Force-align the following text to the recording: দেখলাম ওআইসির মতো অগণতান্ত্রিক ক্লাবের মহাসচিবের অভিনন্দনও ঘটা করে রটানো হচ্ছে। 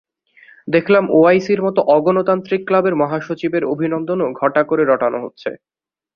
দেখলাম 0.67 1.03
ওআইসির 1.15 1.61
মতো 1.63 1.79
অগণতান্ত্রিক 1.95 2.61
ক্লাবের 2.67 2.95
মহাসচিবের 3.01 3.63
অভিনন্দনও 3.73 4.27
ঘটা 4.41 4.61
করে 4.69 4.83
রটানো 4.85 5.17
হচ্ছে। 5.23 5.49